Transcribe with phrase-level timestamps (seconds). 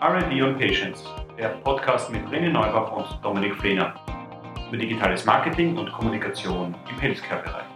[0.00, 1.04] RD und Patients,
[1.36, 3.96] der Podcast mit René Neubach und Dominik Flehner
[4.68, 7.66] über digitales Marketing und Kommunikation im Healthcare-Bereich.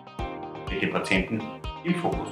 [0.70, 1.42] Mit dem Patienten
[1.82, 2.28] im Fokus.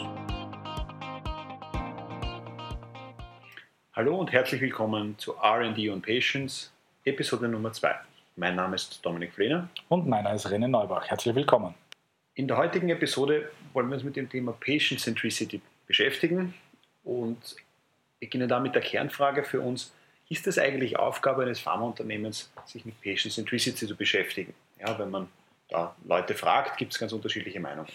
[3.95, 6.73] Hallo und herzlich willkommen zu RD und Patients,
[7.05, 7.93] Episode Nummer 2.
[8.37, 9.69] Mein Name ist Dominik Flehner.
[9.89, 11.09] Und meiner ist René Neubach.
[11.09, 11.75] Herzlich willkommen.
[12.35, 16.55] In der heutigen Episode wollen wir uns mit dem Thema Patient Centricity beschäftigen
[17.03, 17.57] und
[18.21, 19.93] beginne da mit der Kernfrage für uns,
[20.29, 24.55] ist es eigentlich Aufgabe eines Pharmaunternehmens, sich mit Patient Centricity zu beschäftigen?
[24.79, 25.29] Ja, wenn man
[25.69, 27.89] da Leute fragt, gibt es ganz unterschiedliche Meinungen.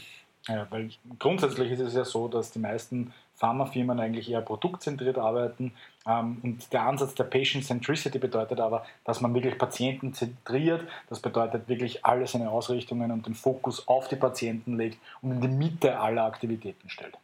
[0.47, 5.73] Ja, weil grundsätzlich ist es ja so, dass die meisten Pharmafirmen eigentlich eher produktzentriert arbeiten.
[6.07, 10.83] Ähm, und der Ansatz der Patient Centricity bedeutet aber, dass man wirklich Patienten zentriert.
[11.09, 15.41] Das bedeutet wirklich alle seine Ausrichtungen und den Fokus auf die Patienten legt und in
[15.41, 17.17] die Mitte aller Aktivitäten stellt.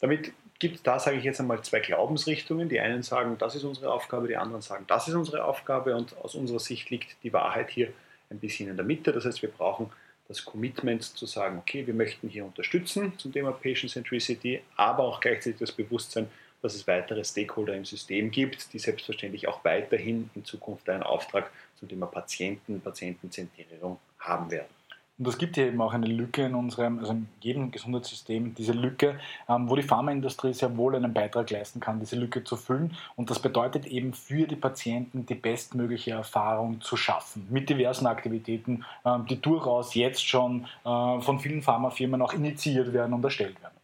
[0.00, 2.68] Damit gibt da, sage ich jetzt einmal, zwei Glaubensrichtungen.
[2.68, 5.96] Die einen sagen, das ist unsere Aufgabe, die anderen sagen, das ist unsere Aufgabe.
[5.96, 7.92] Und aus unserer Sicht liegt die Wahrheit hier
[8.30, 9.12] ein bisschen in der Mitte.
[9.12, 9.90] Das heißt, wir brauchen
[10.28, 15.20] das Commitment zu sagen, okay, wir möchten hier unterstützen zum Thema Patient Centricity, aber auch
[15.20, 16.28] gleichzeitig das Bewusstsein,
[16.62, 21.50] dass es weitere Stakeholder im System gibt, die selbstverständlich auch weiterhin in Zukunft einen Auftrag
[21.80, 24.79] zum Thema Patienten, Patientenzentrierung haben werden.
[25.20, 28.72] Und es gibt hier eben auch eine Lücke in unserem, also in jedem Gesundheitssystem, diese
[28.72, 32.96] Lücke, ähm, wo die Pharmaindustrie sehr wohl einen Beitrag leisten kann, diese Lücke zu füllen.
[33.16, 38.86] Und das bedeutet eben für die Patienten die bestmögliche Erfahrung zu schaffen mit diversen Aktivitäten,
[39.04, 43.74] ähm, die durchaus jetzt schon äh, von vielen Pharmafirmen auch initiiert werden und erstellt werden.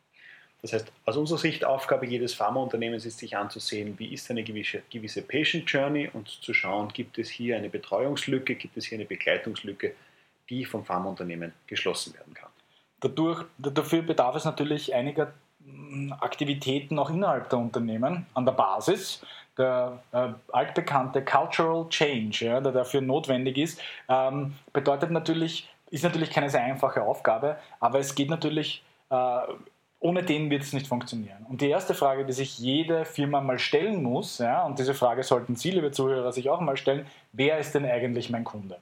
[0.62, 4.82] Das heißt, aus unserer Sicht Aufgabe jedes Pharmaunternehmens ist sich anzusehen, wie ist eine gewisse,
[4.90, 9.04] gewisse Patient Journey und zu schauen, gibt es hier eine Betreuungslücke, gibt es hier eine
[9.04, 9.94] Begleitungslücke,
[10.50, 12.50] die vom Pharmaunternehmen geschlossen werden kann.
[13.00, 15.32] Dadurch, dafür bedarf es natürlich einiger
[15.64, 19.24] hm, Aktivitäten auch innerhalb der Unternehmen an der Basis.
[19.58, 26.30] Der äh, altbekannte Cultural Change, ja, der dafür notwendig ist, ähm, bedeutet natürlich, ist natürlich
[26.30, 29.38] keine sehr einfache Aufgabe, aber es geht natürlich, äh,
[29.98, 31.46] ohne den wird es nicht funktionieren.
[31.48, 35.22] Und die erste Frage, die sich jede Firma mal stellen muss, ja, und diese Frage
[35.22, 38.76] sollten Sie, liebe Zuhörer, sich auch mal stellen, wer ist denn eigentlich mein Kunde?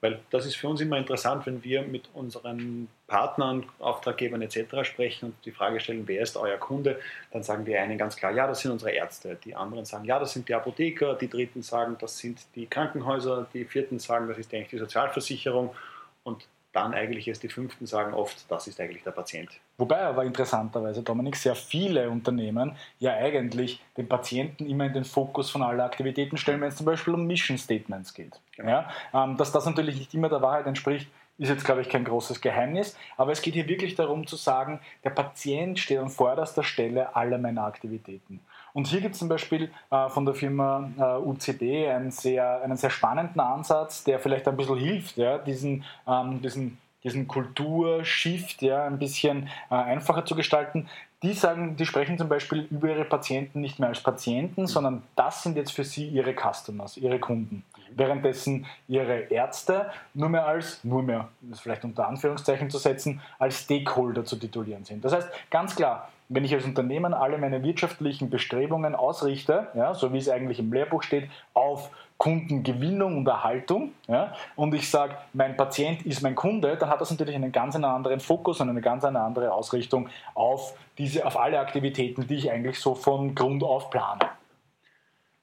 [0.00, 4.82] Weil das ist für uns immer interessant, wenn wir mit unseren Partnern, Auftraggebern etc.
[4.82, 6.98] sprechen und die Frage stellen, wer ist euer Kunde,
[7.32, 9.36] dann sagen die einen ganz klar, ja, das sind unsere Ärzte.
[9.44, 11.14] Die anderen sagen, ja, das sind die Apotheker.
[11.14, 13.46] Die dritten sagen, das sind die Krankenhäuser.
[13.52, 15.74] Die vierten sagen, das ist eigentlich die Sozialversicherung.
[16.22, 19.50] Und dann eigentlich erst die Fünften sagen oft, das ist eigentlich der Patient.
[19.76, 25.50] Wobei aber interessanterweise, Dominik, sehr viele Unternehmen ja eigentlich den Patienten immer in den Fokus
[25.50, 28.38] von aller Aktivitäten stellen, wenn es zum Beispiel um Mission Statements geht.
[28.56, 28.70] Genau.
[28.70, 31.08] Ja, ähm, dass das natürlich nicht immer der Wahrheit entspricht,
[31.40, 32.96] ist jetzt, glaube ich, kein großes Geheimnis.
[33.16, 37.38] Aber es geht hier wirklich darum zu sagen, der Patient steht an vorderster Stelle aller
[37.38, 38.40] meiner Aktivitäten.
[38.72, 42.76] Und hier gibt es zum Beispiel äh, von der Firma äh, UCD einen sehr, einen
[42.76, 48.84] sehr spannenden Ansatz, der vielleicht ein bisschen hilft, ja, diesen, ähm, diesen, diesen Kulturshift ja,
[48.84, 50.88] ein bisschen äh, einfacher zu gestalten.
[51.22, 55.42] Die sagen, die sprechen zum Beispiel über ihre Patienten nicht mehr als Patienten, sondern das
[55.42, 57.62] sind jetzt für sie ihre Customers, ihre Kunden.
[57.94, 63.64] Währenddessen ihre Ärzte nur mehr als, nur mehr, das vielleicht unter Anführungszeichen zu setzen, als
[63.64, 65.04] Stakeholder zu titulieren sind.
[65.04, 70.12] Das heißt, ganz klar, wenn ich als Unternehmen alle meine wirtschaftlichen Bestrebungen ausrichte, ja, so
[70.12, 75.56] wie es eigentlich im Lehrbuch steht, auf Kundengewinnung und Erhaltung, ja, und ich sage, mein
[75.56, 79.04] Patient ist mein Kunde, dann hat das natürlich einen ganz anderen Fokus und eine ganz
[79.04, 84.20] andere Ausrichtung auf, diese, auf alle Aktivitäten, die ich eigentlich so von Grund auf plane.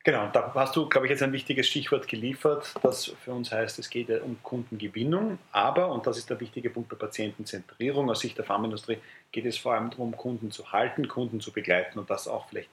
[0.07, 3.77] Genau, da hast du, glaube ich, jetzt ein wichtiges Stichwort geliefert, das für uns heißt,
[3.77, 8.37] es geht um Kundengewinnung, aber, und das ist der wichtige Punkt der Patientenzentrierung aus Sicht
[8.37, 8.99] der Pharmaindustrie,
[9.33, 12.69] geht es vor allem darum, Kunden zu halten, Kunden zu begleiten und das auch vielleicht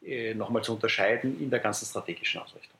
[0.00, 2.78] äh, nochmal zu unterscheiden in der ganzen strategischen Ausrichtung.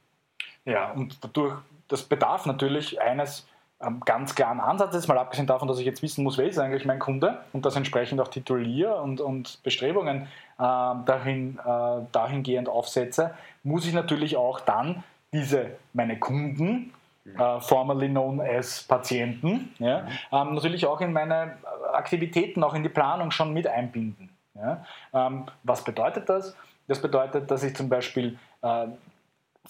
[0.64, 1.56] Ja, und dadurch,
[1.88, 3.48] das bedarf natürlich eines
[3.80, 6.84] ähm, ganz klaren Ansatzes, mal abgesehen davon, dass ich jetzt wissen muss, wer ist eigentlich
[6.84, 10.28] mein Kunde und das entsprechend auch tituliere und, und Bestrebungen
[10.62, 16.92] dahin, äh, dahingehend aufsetze, muss ich natürlich auch dann diese, meine Kunden,
[17.36, 20.08] Uh, formerly known as Patienten, ja, mhm.
[20.30, 21.56] ähm, natürlich auch in meine
[21.92, 24.30] Aktivitäten, auch in die Planung schon mit einbinden.
[24.54, 24.84] Ja.
[25.12, 26.54] Ähm, was bedeutet das?
[26.86, 28.86] Das bedeutet, dass ich zum Beispiel äh,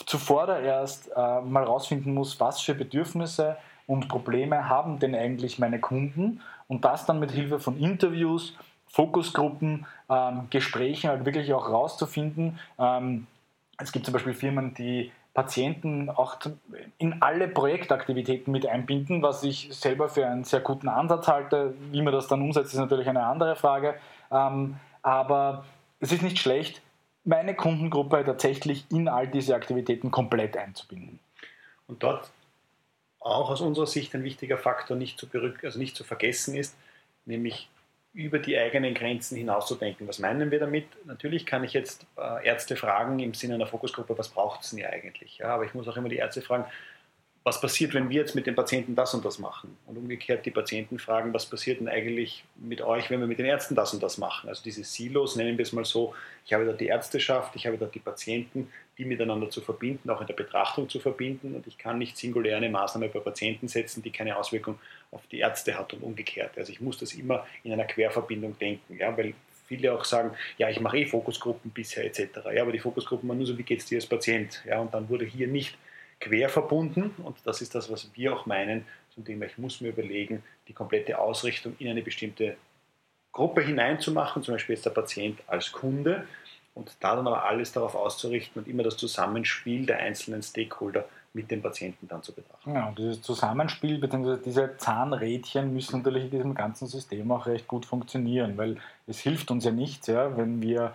[0.05, 3.57] zuvor erst äh, mal herausfinden muss, was für Bedürfnisse
[3.87, 8.55] und Probleme haben denn eigentlich meine Kunden und das dann mit Hilfe von Interviews,
[8.89, 12.59] Fokusgruppen, ähm, Gesprächen halt wirklich auch herauszufinden.
[12.79, 13.27] Ähm,
[13.79, 16.39] es gibt zum Beispiel Firmen, die Patienten auch
[16.97, 21.75] in alle Projektaktivitäten mit einbinden, was ich selber für einen sehr guten Ansatz halte.
[21.91, 23.97] Wie man das dann umsetzt, ist natürlich eine andere Frage.
[24.31, 25.67] Ähm, aber
[26.01, 26.81] es ist nicht schlecht,
[27.25, 31.19] meine Kundengruppe tatsächlich in all diese Aktivitäten komplett einzubinden.
[31.87, 32.31] Und dort
[33.21, 35.27] auch aus unserer Sicht ein wichtiger Faktor nicht zu,
[35.63, 36.77] also nicht zu vergessen ist,
[37.27, 37.69] nämlich
[38.17, 40.09] über die eigenen Grenzen hinauszudenken.
[40.09, 40.87] Was meinen wir damit?
[41.05, 44.85] Natürlich kann ich jetzt äh, Ärzte fragen im Sinne einer Fokusgruppe, was braucht es denn
[44.87, 45.37] eigentlich?
[45.39, 46.65] Ja, aber ich muss auch immer die Ärzte fragen,
[47.47, 49.77] was passiert, wenn wir jetzt mit den Patienten das und das machen?
[49.87, 53.47] Und umgekehrt die Patienten fragen, was passiert denn eigentlich mit euch, wenn wir mit den
[53.47, 54.49] Ärzten das und das machen?
[54.49, 56.13] Also diese Silos, nennen wir es mal so,
[56.45, 60.21] ich habe dort die Ärzteschaft, ich habe dort die Patienten, die miteinander zu verbinden, auch
[60.21, 61.55] in der Betrachtung zu verbinden.
[61.55, 64.81] Und ich kann nicht singulär eine Maßnahme bei Patienten setzen, die keine Auswirkung
[65.13, 66.59] auf die Ärzte hat und umgekehrt.
[66.59, 69.35] Also ich muss das immer in einer Querverbindung denken, ja, weil
[69.69, 72.41] viele auch sagen, ja, ich mache eh Fokusgruppen bisher etc.
[72.53, 74.65] Ja, aber die Fokusgruppen waren nur so, wie geht es dir als Patient?
[74.67, 75.79] Ja, und dann wurde hier nicht
[76.21, 79.89] quer verbunden und das ist das, was wir auch meinen, zum Thema, ich muss mir
[79.89, 82.57] überlegen, die komplette Ausrichtung in eine bestimmte
[83.33, 86.27] Gruppe hineinzumachen, zum Beispiel jetzt der Patient als Kunde
[86.75, 91.51] und da dann aber alles darauf auszurichten und immer das Zusammenspiel der einzelnen Stakeholder mit
[91.51, 92.75] dem Patienten dann zu betrachten.
[92.75, 94.39] Ja, dieses Zusammenspiel bzw.
[94.45, 99.51] diese Zahnrädchen müssen natürlich in diesem ganzen System auch recht gut funktionieren, weil es hilft
[99.51, 100.95] uns ja nichts, ja, wenn wir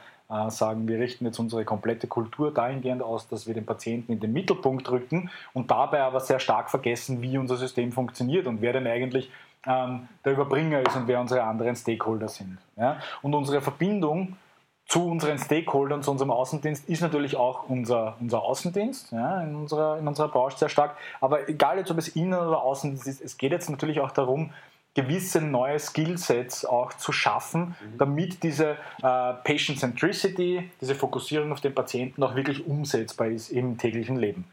[0.49, 4.31] sagen, wir richten jetzt unsere komplette Kultur dahingehend aus, dass wir den Patienten in den
[4.31, 8.87] Mittelpunkt rücken und dabei aber sehr stark vergessen, wie unser System funktioniert und wer denn
[8.87, 9.29] eigentlich
[9.65, 12.57] ähm, der Überbringer ist und wer unsere anderen Stakeholder sind.
[12.77, 12.99] Ja?
[13.21, 14.37] Und unsere Verbindung
[14.87, 19.97] zu unseren Stakeholdern, zu unserem Außendienst ist natürlich auch unser, unser Außendienst ja, in, unserer,
[19.97, 20.97] in unserer Branche sehr stark.
[21.21, 24.51] Aber egal jetzt, ob es Innen- oder Außendienst ist, es geht jetzt natürlich auch darum,
[24.93, 27.97] gewisse neue Skillsets auch zu schaffen, mhm.
[27.97, 33.77] damit diese äh, Patient Centricity, diese Fokussierung auf den Patienten auch wirklich umsetzbar ist im
[33.77, 34.45] täglichen Leben.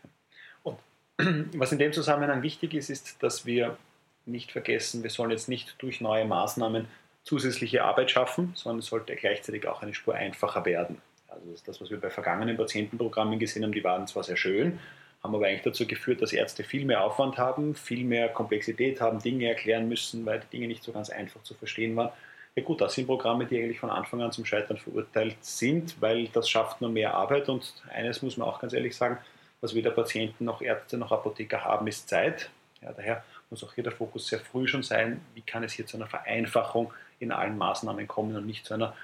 [0.62, 0.79] Und
[1.55, 3.76] was in dem Zusammenhang wichtig ist, ist, dass wir
[4.26, 6.87] nicht vergessen, wir sollen jetzt nicht durch neue Maßnahmen
[7.25, 11.00] zusätzliche Arbeit schaffen, sondern es sollte gleichzeitig auch eine Spur einfacher werden.
[11.29, 14.79] Also das, das was wir bei vergangenen Patientenprogrammen gesehen haben, die waren zwar sehr schön,
[15.23, 19.19] haben aber eigentlich dazu geführt, dass Ärzte viel mehr Aufwand haben, viel mehr Komplexität haben,
[19.19, 22.11] Dinge erklären müssen, weil die Dinge nicht so ganz einfach zu verstehen waren.
[22.55, 26.29] Ja gut, das sind Programme, die eigentlich von Anfang an zum Scheitern verurteilt sind, weil
[26.29, 29.19] das schafft nur mehr Arbeit und eines muss man auch ganz ehrlich sagen,
[29.61, 32.50] was weder Patienten noch Ärzte noch Apotheker haben, ist Zeit.
[32.81, 35.87] Ja, daher muss auch hier der Fokus sehr früh schon sein, wie kann es hier
[35.87, 38.94] zu einer Vereinfachung in allen Maßnahmen kommen und nicht zu einer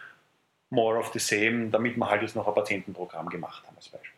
[0.71, 4.14] more of the same, damit wir halt jetzt noch ein Patientenprogramm gemacht haben als Beispiel.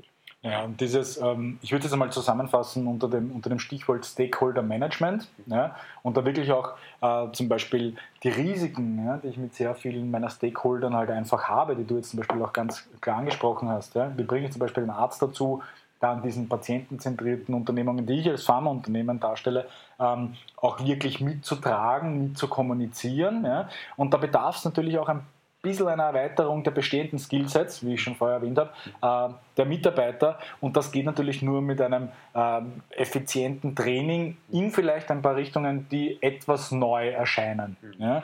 [0.47, 4.63] Ja, und dieses, ähm, ich würde es einmal zusammenfassen unter dem, unter dem Stichwort Stakeholder
[4.63, 9.55] Management ja, und da wirklich auch äh, zum Beispiel die Risiken, ja, die ich mit
[9.55, 13.19] sehr vielen meiner Stakeholdern halt einfach habe, die du jetzt zum Beispiel auch ganz klar
[13.19, 13.95] angesprochen hast.
[13.97, 14.17] Ja.
[14.17, 15.63] Wie bringe ich zum Beispiel einen Arzt dazu,
[15.99, 19.67] da an diesen patientenzentrierten Unternehmungen, die ich als Pharmaunternehmen darstelle,
[19.99, 23.45] ähm, auch wirklich mitzutragen, mitzukommunizieren.
[23.45, 23.69] Ja.
[23.97, 25.23] Und da bedarf es natürlich auch ein
[25.69, 28.71] bisschen einer Erweiterung der bestehenden Skillsets, wie ich schon vorher erwähnt habe,
[29.03, 30.39] äh, der Mitarbeiter.
[30.61, 32.61] Und das geht natürlich nur mit einem äh,
[32.91, 37.77] effizienten Training in vielleicht ein paar Richtungen, die etwas neu erscheinen.
[37.81, 37.95] Mhm.
[37.99, 38.23] Ja.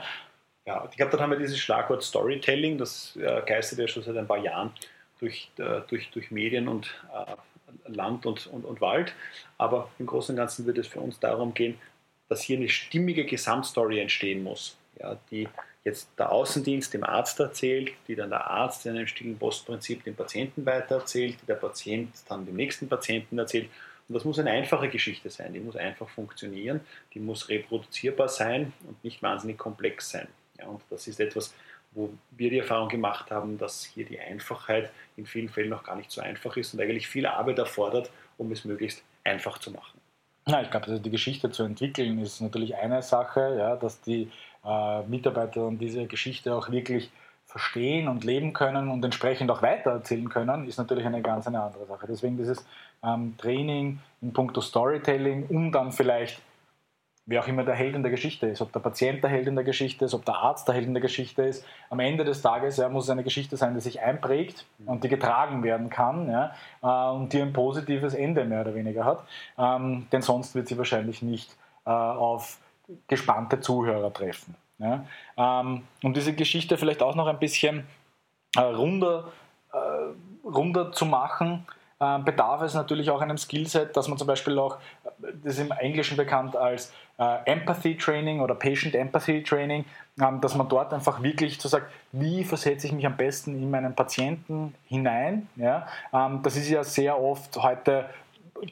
[0.64, 4.16] Ja, ich glaube, dann haben wir dieses Schlagwort Storytelling, das äh, geistert ja schon seit
[4.16, 4.70] ein paar Jahren
[5.18, 6.94] durch, äh, durch, durch Medien und
[7.86, 9.12] Land und, und, und Wald.
[9.58, 11.78] Aber im Großen und Ganzen wird es für uns darum gehen,
[12.28, 15.48] dass hier eine stimmige Gesamtstory entstehen muss, ja, die
[15.84, 20.14] jetzt der Außendienst dem Arzt erzählt, die dann der Arzt in einem stillen Postprinzip dem
[20.14, 23.68] Patienten weitererzählt, die der Patient dann dem nächsten Patienten erzählt.
[24.08, 26.80] Und das muss eine einfache Geschichte sein, die muss einfach funktionieren,
[27.14, 30.28] die muss reproduzierbar sein und nicht wahnsinnig komplex sein.
[30.58, 31.54] Ja, und das ist etwas,
[31.92, 35.96] wo wir die Erfahrung gemacht haben, dass hier die Einfachheit in vielen Fällen noch gar
[35.96, 40.00] nicht so einfach ist und eigentlich viel Arbeit erfordert, um es möglichst einfach zu machen.
[40.46, 44.28] Ja, ich glaube, also die Geschichte zu entwickeln ist natürlich eine Sache, ja, dass die
[44.64, 47.10] äh, Mitarbeiter diese Geschichte auch wirklich
[47.46, 51.86] verstehen und leben können und entsprechend auch weitererzählen können, ist natürlich eine ganz eine andere
[51.86, 52.06] Sache.
[52.08, 52.64] Deswegen dieses
[53.04, 56.40] ähm, Training in puncto Storytelling, um dann vielleicht,
[57.26, 59.54] wer auch immer der Held in der Geschichte ist, ob der Patient der Held in
[59.54, 62.42] der Geschichte ist, ob der Arzt der Held in der Geschichte ist, am Ende des
[62.42, 66.28] Tages ja, muss es eine Geschichte sein, die sich einprägt und die getragen werden kann
[66.28, 66.52] ja,
[66.82, 69.24] äh, und die ein positives Ende mehr oder weniger hat.
[69.56, 72.58] Ähm, denn sonst wird sie wahrscheinlich nicht äh, auf
[73.06, 74.56] gespannte Zuhörer treffen.
[74.78, 75.04] Ja?
[75.36, 77.86] Ähm, um diese Geschichte vielleicht auch noch ein bisschen
[78.56, 79.32] äh, runder,
[79.72, 81.66] äh, runder zu machen,
[82.24, 84.78] bedarf es natürlich auch einem Skillset, dass man zum Beispiel auch,
[85.18, 89.84] das ist im Englischen bekannt als äh, Empathy Training oder Patient Empathy Training,
[90.20, 93.70] ähm, dass man dort einfach wirklich so sagt, wie versetze ich mich am besten in
[93.70, 95.48] meinen Patienten hinein.
[96.12, 98.06] Ähm, das ist ja sehr oft heute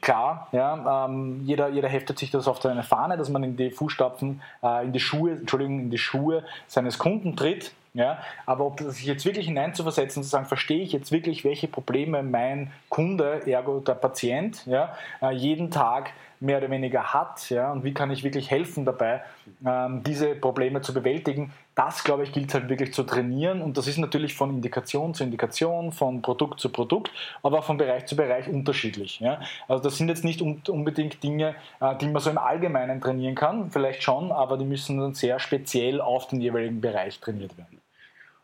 [0.01, 4.41] klar, ähm, jeder, jeder heftet sich das auf seine Fahne, dass man in die Fußstapfen,
[4.63, 7.73] äh, in die Schuhe, Entschuldigung, in die Schuhe seines Kunden tritt.
[7.93, 8.19] Ja?
[8.45, 12.71] Aber ob sich jetzt wirklich hineinzuversetzen zu sagen, verstehe ich jetzt wirklich, welche Probleme mein
[12.89, 17.93] Kunde, ergo der Patient, ja, äh, jeden Tag mehr oder weniger hat ja, und wie
[17.93, 19.21] kann ich wirklich helfen dabei,
[19.65, 23.87] ähm, diese Probleme zu bewältigen, das, glaube ich, gilt halt wirklich zu trainieren und das
[23.87, 27.11] ist natürlich von Indikation zu Indikation, von Produkt zu Produkt,
[27.43, 29.19] aber auch von Bereich zu Bereich unterschiedlich.
[29.19, 29.39] Ja.
[29.67, 33.69] Also das sind jetzt nicht unbedingt Dinge, äh, die man so im Allgemeinen trainieren kann,
[33.69, 37.80] vielleicht schon, aber die müssen dann sehr speziell auf den jeweiligen Bereich trainiert werden.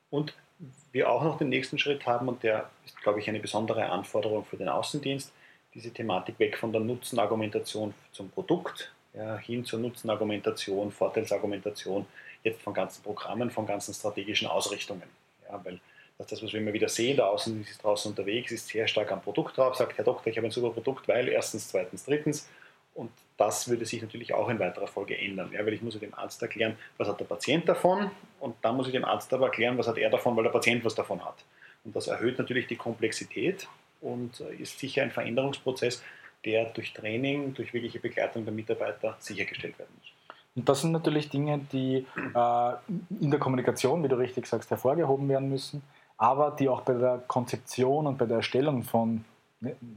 [0.10, 0.34] Und
[0.92, 4.46] wir auch noch den nächsten Schritt haben und der ist, glaube ich, eine besondere Anforderung
[4.46, 5.32] für den Außendienst,
[5.74, 12.06] diese Thematik weg von der Nutzenargumentation zum Produkt ja, hin zur Nutzenargumentation, Vorteilsargumentation,
[12.44, 15.04] jetzt von ganzen Programmen, von ganzen strategischen Ausrichtungen.
[15.48, 15.80] Ja, weil
[16.18, 19.12] das, das, was wir immer wieder sehen, der Außendienst ist draußen unterwegs, ist sehr stark
[19.12, 22.50] am Produkt drauf, sagt, Herr Doktor, ich habe ein super Produkt, weil erstens, zweitens, drittens.
[22.98, 26.00] Und das würde sich natürlich auch in weiterer Folge ändern, ja, weil ich muss ja
[26.00, 29.46] dem Arzt erklären, was hat der Patient davon und dann muss ich dem Arzt aber
[29.46, 31.46] erklären, was hat er davon, weil der Patient was davon hat.
[31.86, 33.68] Und das erhöht natürlich die Komplexität
[34.02, 36.04] und äh, ist sicher ein Veränderungsprozess,
[36.44, 40.12] der durch Training, durch wirkliche Begleitung der Mitarbeiter sichergestellt werden muss.
[40.56, 42.74] Und das sind natürlich Dinge, die äh,
[43.22, 45.84] in der Kommunikation, wie du richtig sagst, hervorgehoben werden müssen,
[46.18, 49.24] aber die auch bei der Konzeption und bei der Erstellung von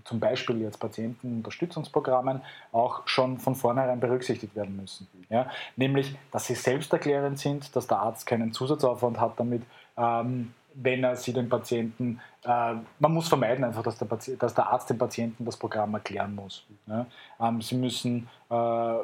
[0.05, 2.41] zum Beispiel jetzt Patientenunterstützungsprogrammen
[2.73, 5.07] auch schon von vornherein berücksichtigt werden müssen.
[5.29, 5.51] Ja?
[5.77, 9.63] Nämlich, dass sie selbsterklärend sind, dass der Arzt keinen Zusatzaufwand hat damit,
[9.97, 14.69] ähm, wenn er sie den Patienten, äh, man muss vermeiden einfach, dass der, dass der,
[14.69, 16.65] Arzt dem Patienten das Programm erklären muss.
[16.87, 17.07] Ja?
[17.41, 18.95] Ähm, sie müssen äh,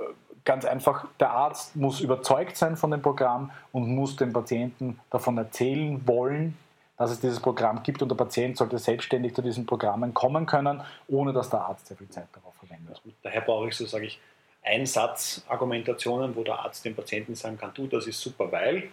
[0.44, 5.36] ganz einfach, der Arzt muss überzeugt sein von dem Programm und muss dem Patienten davon
[5.36, 6.56] erzählen wollen,
[6.96, 10.82] dass es dieses Programm gibt und der Patient sollte selbstständig zu diesen Programmen kommen können,
[11.08, 13.00] ohne dass der Arzt sehr viel Zeit darauf verwendet.
[13.22, 14.20] Daher brauche ich so, sage ich,
[14.62, 18.88] Einsatzargumentationen, wo der Arzt dem Patienten sagen kann, du, das ist super, weil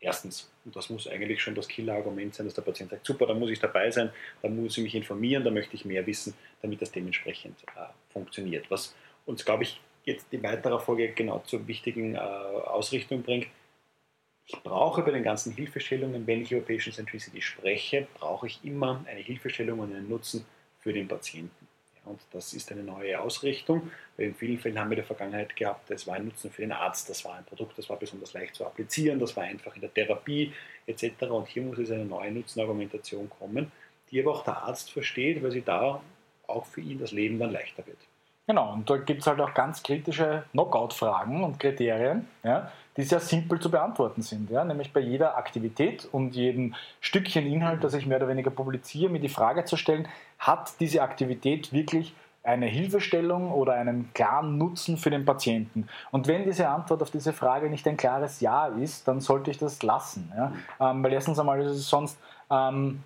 [0.00, 3.34] Erstens, und das muss eigentlich schon das Killerargument sein, dass der Patient sagt, super, da
[3.34, 4.10] muss ich dabei sein,
[4.42, 8.70] da muss ich mich informieren, da möchte ich mehr wissen, damit das dementsprechend äh, funktioniert.
[8.70, 8.94] Was
[9.26, 13.48] uns, glaube ich, jetzt in weiterer Folge genau zur wichtigen äh, Ausrichtung bringt.
[14.50, 19.04] Ich brauche bei den ganzen Hilfestellungen, wenn ich über Patient Centricity spreche, brauche ich immer
[19.06, 20.46] eine Hilfestellung und einen Nutzen
[20.80, 21.68] für den Patienten.
[22.06, 25.54] Und das ist eine neue Ausrichtung, weil in vielen Fällen haben wir in der Vergangenheit
[25.54, 28.32] gehabt, es war ein Nutzen für den Arzt, das war ein Produkt, das war besonders
[28.32, 30.54] leicht zu applizieren, das war einfach in der Therapie
[30.86, 31.24] etc.
[31.24, 33.70] Und hier muss es eine neue Nutzenargumentation kommen,
[34.10, 36.00] die aber auch der Arzt versteht, weil sie da
[36.46, 37.98] auch für ihn das Leben dann leichter wird.
[38.48, 43.20] Genau, und da gibt es halt auch ganz kritische Knockout-Fragen und Kriterien, ja, die sehr
[43.20, 44.48] simpel zu beantworten sind.
[44.48, 49.12] Ja, nämlich bei jeder Aktivität und jedem Stückchen Inhalt, das ich mehr oder weniger publiziere,
[49.12, 54.96] mir die Frage zu stellen, hat diese Aktivität wirklich eine Hilfestellung oder einen klaren Nutzen
[54.96, 55.86] für den Patienten?
[56.10, 59.58] Und wenn diese Antwort auf diese Frage nicht ein klares Ja ist, dann sollte ich
[59.58, 60.32] das lassen.
[60.34, 60.52] Ja?
[60.80, 62.18] Ähm, weil erstens einmal ist es sonst
[62.50, 63.02] ähm,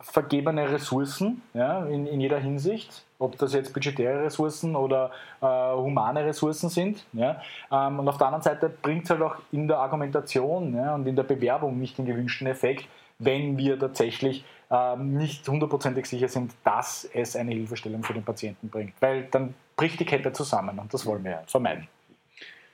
[0.00, 6.24] vergebene Ressourcen ja, in, in jeder Hinsicht, ob das jetzt budgetäre Ressourcen oder äh, humane
[6.24, 7.04] Ressourcen sind.
[7.12, 7.40] Ja.
[7.70, 11.06] Ähm, und auf der anderen Seite bringt es halt auch in der Argumentation ja, und
[11.06, 12.86] in der Bewerbung nicht den gewünschten Effekt,
[13.18, 18.68] wenn wir tatsächlich ähm, nicht hundertprozentig sicher sind, dass es eine Hilfestellung für den Patienten
[18.68, 18.94] bringt.
[19.00, 21.88] Weil dann bricht die Kette zusammen und das wollen wir vermeiden.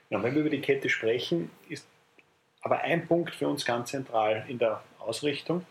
[0.09, 1.85] Ja, wenn wir über die Kette sprechen, ist
[2.61, 5.65] aber ein Punkt für uns ganz zentral in der Ausrichtung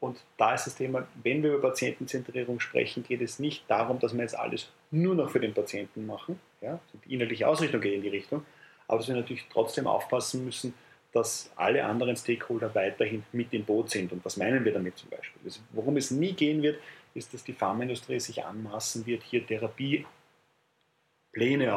[0.00, 4.12] und da ist das Thema, wenn wir über Patientenzentrierung sprechen, geht es nicht darum, dass
[4.12, 6.38] wir jetzt alles nur noch für den Patienten machen.
[6.60, 6.78] Ja?
[7.04, 8.44] Die inhaltliche Ausrichtung geht in die Richtung.
[8.86, 10.74] Aber dass wir natürlich trotzdem aufpassen müssen,
[11.12, 14.12] dass alle anderen Stakeholder weiterhin mit im Boot sind.
[14.12, 15.40] Und was meinen wir damit zum Beispiel?
[15.44, 16.78] Also worum es nie gehen wird,
[17.14, 20.04] ist, dass die Pharmaindustrie sich anmaßen wird, hier Therapiepläne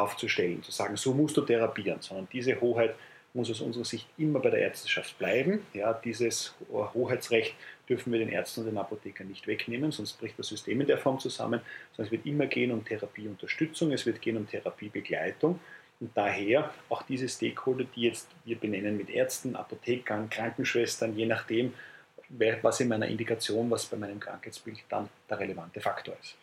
[0.01, 2.95] aufzustellen, zu sagen, so musst du therapieren, sondern diese Hoheit
[3.33, 5.65] muss aus unserer Sicht immer bei der Ärzteschaft bleiben.
[5.73, 7.55] Ja, dieses Hoheitsrecht
[7.89, 10.97] dürfen wir den Ärzten und den Apothekern nicht wegnehmen, sonst bricht das System in der
[10.97, 15.59] Form zusammen, sondern es wird immer gehen um Therapieunterstützung, es wird gehen um Therapiebegleitung.
[15.99, 21.73] Und daher auch diese Stakeholder, die jetzt wir benennen mit Ärzten, Apothekern, Krankenschwestern, je nachdem,
[22.61, 26.35] was in meiner Indikation, was bei meinem Krankheitsbild dann der relevante Faktor ist.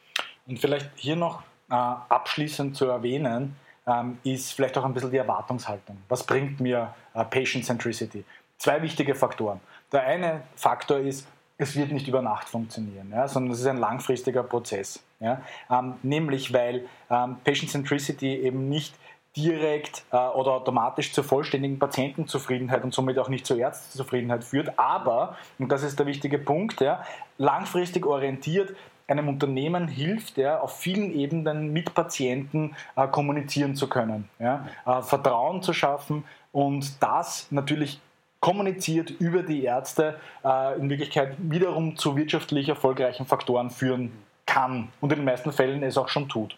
[0.46, 5.18] Und vielleicht hier noch äh, abschließend zu erwähnen, ähm, ist vielleicht auch ein bisschen die
[5.18, 5.98] Erwartungshaltung.
[6.08, 8.24] Was bringt mir äh, Patient Centricity?
[8.58, 9.60] Zwei wichtige Faktoren.
[9.92, 13.78] Der eine Faktor ist, es wird nicht über Nacht funktionieren, ja, sondern es ist ein
[13.78, 15.02] langfristiger Prozess.
[15.20, 18.94] Ja, ähm, nämlich weil ähm, Patient Centricity eben nicht
[19.36, 25.36] direkt äh, oder automatisch zur vollständigen Patientenzufriedenheit und somit auch nicht zur Ärztezufriedenheit führt, aber,
[25.58, 27.04] und das ist der wichtige Punkt, ja,
[27.38, 28.74] langfristig orientiert
[29.06, 35.02] einem Unternehmen hilft, ja, auf vielen Ebenen mit Patienten äh, kommunizieren zu können, ja, äh,
[35.02, 38.00] Vertrauen zu schaffen und das natürlich
[38.44, 44.12] kommuniziert über die Ärzte äh, in Wirklichkeit wiederum zu wirtschaftlich erfolgreichen Faktoren führen
[44.44, 46.54] kann und in den meisten Fällen es auch schon tut.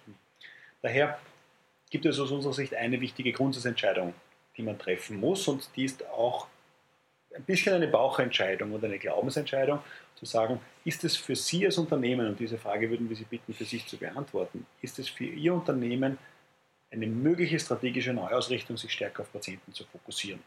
[0.83, 1.16] Daher
[1.88, 4.14] gibt es aus unserer Sicht eine wichtige Grundsatzentscheidung,
[4.57, 6.49] die man treffen muss und die ist auch
[7.37, 9.78] ein bisschen eine Bauchentscheidung oder eine Glaubensentscheidung,
[10.16, 13.55] zu sagen, ist es für Sie als Unternehmen, und diese Frage würden wir Sie bitten,
[13.55, 16.19] für sich zu beantworten, ist es für Ihr Unternehmen
[16.90, 20.40] eine mögliche strategische Neuausrichtung, sich stärker auf Patienten zu fokussieren?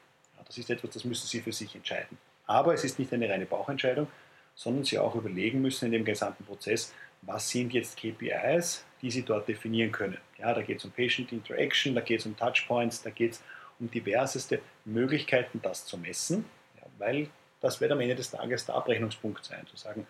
[0.50, 2.18] Das ist etwas, das müssen Sie für sich entscheiden.
[2.48, 4.08] Aber es ist nicht eine reine Bauchentscheidung,
[4.56, 6.92] sondern Sie auch überlegen müssen in dem gesamten Prozess,
[7.22, 10.18] was sind jetzt KPIs, die Sie dort definieren können.
[10.40, 13.44] Ja, da geht es um Patient Interaction, da geht es um Touchpoints, da geht es
[13.80, 16.46] um diverseste Möglichkeiten, das zu messen,
[16.78, 17.30] ja, weil
[17.62, 20.08] das wird am Ende des Tages der Abrechnungspunkt sein, zu sagen,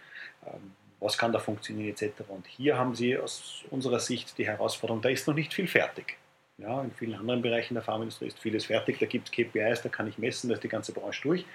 [0.48, 2.22] ähm, was kann da funktionieren etc.
[2.30, 6.18] Und hier haben Sie aus unserer Sicht die Herausforderung, da ist noch nicht viel fertig.
[6.60, 9.90] Ja, in vielen anderen Bereichen der Pharmaindustrie ist vieles fertig, da gibt es KPIs, da
[9.90, 11.46] kann ich messen, da ist die ganze Branche durch.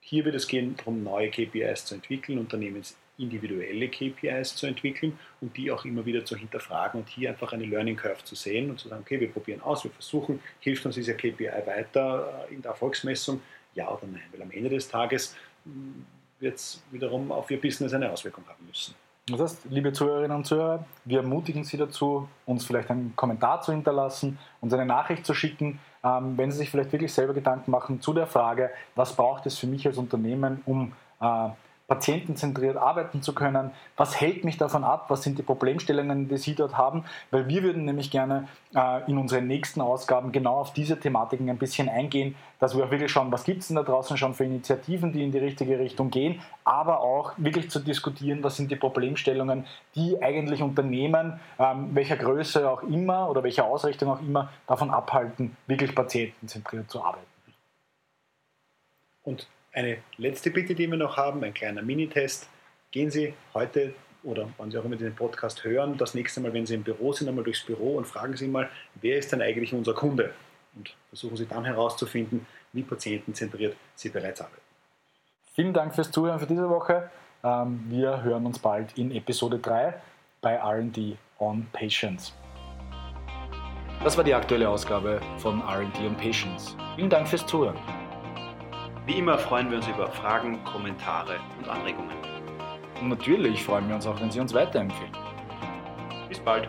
[0.00, 5.70] Hier wird es gehen darum, neue KPIs zu entwickeln, unternehmensindividuelle KPIs zu entwickeln und die
[5.70, 8.88] auch immer wieder zu hinterfragen und hier einfach eine Learning Curve zu sehen und zu
[8.88, 12.72] sagen, okay, wir probieren aus, wir versuchen, hilft uns dieser KPI weiter äh, in der
[12.72, 13.40] Erfolgsmessung,
[13.74, 14.22] ja oder nein?
[14.32, 16.04] Weil am Ende des Tages hm,
[16.38, 18.94] wird es wiederum auf Ihr Business eine Auswirkung haben müssen.
[19.30, 23.72] Das heißt, liebe Zuhörerinnen und Zuhörer, wir ermutigen Sie dazu, uns vielleicht einen Kommentar zu
[23.72, 28.00] hinterlassen, uns eine Nachricht zu schicken, ähm, wenn Sie sich vielleicht wirklich selber Gedanken machen
[28.00, 31.48] zu der Frage, was braucht es für mich als Unternehmen, um äh,
[31.88, 33.70] patientenzentriert arbeiten zu können.
[33.96, 35.06] Was hält mich davon ab?
[35.08, 37.04] Was sind die Problemstellungen, die Sie dort haben?
[37.30, 41.56] Weil wir würden nämlich gerne äh, in unseren nächsten Ausgaben genau auf diese Thematiken ein
[41.56, 44.44] bisschen eingehen, dass wir auch wirklich schauen, was gibt es denn da draußen schon für
[44.44, 48.76] Initiativen, die in die richtige Richtung gehen, aber auch wirklich zu diskutieren, was sind die
[48.76, 49.64] Problemstellungen,
[49.94, 55.56] die eigentlich Unternehmen, ähm, welcher Größe auch immer oder welcher Ausrichtung auch immer, davon abhalten,
[55.66, 57.24] wirklich patientenzentriert zu arbeiten.
[59.22, 62.48] Und eine letzte Bitte, die wir noch haben, ein kleiner Minitest.
[62.90, 66.66] Gehen Sie heute oder wann Sie auch immer den Podcast hören, das nächste Mal, wenn
[66.66, 69.72] Sie im Büro sind, einmal durchs Büro und fragen Sie mal, wer ist denn eigentlich
[69.72, 70.32] unser Kunde?
[70.74, 74.62] Und versuchen Sie dann herauszufinden, wie patientenzentriert Sie bereits arbeiten.
[75.54, 77.10] Vielen Dank fürs Zuhören für diese Woche.
[77.42, 79.94] Ähm, wir hören uns bald in Episode 3
[80.40, 82.34] bei RD on Patients.
[84.04, 86.76] Das war die aktuelle Ausgabe von RD on Patients.
[86.94, 87.76] Vielen Dank fürs Zuhören.
[89.08, 92.14] Wie immer freuen wir uns über Fragen, Kommentare und Anregungen.
[93.00, 95.12] Und natürlich freuen wir uns auch, wenn Sie uns weiterempfehlen.
[96.28, 96.68] Bis bald.